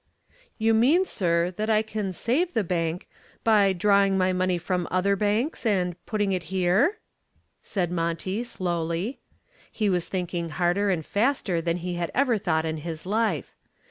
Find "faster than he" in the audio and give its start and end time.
11.05-11.97